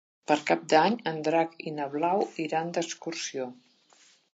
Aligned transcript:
Per 0.29 0.37
Cap 0.49 0.63
d'Any 0.73 0.97
en 1.11 1.21
Drac 1.29 1.55
i 1.67 1.75
na 1.77 1.87
Blau 1.95 2.27
iran 2.49 2.77
d'excursió. 2.79 3.51